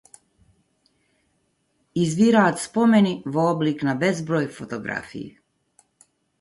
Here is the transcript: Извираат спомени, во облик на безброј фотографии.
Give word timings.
Извираат 2.05 2.63
спомени, 2.63 3.13
во 3.37 3.47
облик 3.53 3.87
на 3.91 3.97
безброј 4.07 4.51
фотографии. 4.59 5.27